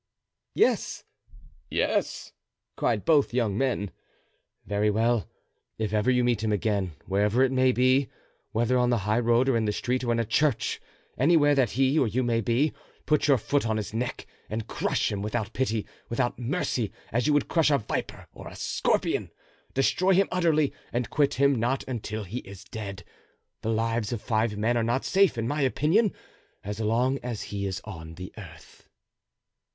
"Yes, 0.55 1.03
yes!" 1.69 2.33
cried 2.75 3.05
both 3.05 3.35
young 3.35 3.55
men. 3.55 3.91
"Very 4.65 4.89
well; 4.89 5.29
if 5.77 5.93
ever 5.93 6.09
you 6.09 6.23
meet 6.23 6.43
him 6.43 6.51
again, 6.51 6.93
wherever 7.05 7.43
it 7.43 7.51
may 7.51 7.71
be, 7.71 8.09
whether 8.51 8.79
on 8.79 8.89
the 8.89 8.97
high 9.05 9.19
road 9.19 9.47
or 9.47 9.55
in 9.55 9.65
the 9.65 9.71
street 9.71 10.03
or 10.03 10.11
in 10.11 10.17
a 10.19 10.25
church, 10.25 10.81
anywhere 11.19 11.53
that 11.53 11.73
he 11.73 11.99
or 11.99 12.07
you 12.07 12.23
may 12.23 12.41
be, 12.41 12.73
put 13.05 13.27
your 13.27 13.37
foot 13.37 13.67
on 13.67 13.77
his 13.77 13.93
neck 13.93 14.25
and 14.49 14.65
crush 14.65 15.11
him 15.11 15.21
without 15.21 15.53
pity, 15.53 15.85
without 16.09 16.39
mercy, 16.39 16.91
as 17.11 17.27
you 17.27 17.33
would 17.33 17.47
crush 17.47 17.69
a 17.69 17.77
viper 17.77 18.25
or 18.33 18.47
a 18.47 18.55
scorpion! 18.55 19.29
destroy 19.75 20.13
him 20.15 20.27
utterly 20.31 20.73
and 20.91 21.11
quit 21.11 21.35
him 21.35 21.53
not 21.53 21.87
until 21.87 22.23
he 22.23 22.39
is 22.39 22.63
dead; 22.63 23.03
the 23.61 23.69
lives 23.69 24.11
of 24.11 24.19
five 24.19 24.57
men 24.57 24.75
are 24.75 24.83
not 24.83 25.05
safe, 25.05 25.37
in 25.37 25.47
my 25.47 25.61
opinion, 25.61 26.11
as 26.63 26.79
long 26.79 27.19
as 27.19 27.43
he 27.43 27.67
is 27.67 27.79
on 27.83 28.15
the 28.15 28.33
earth." 28.35 28.89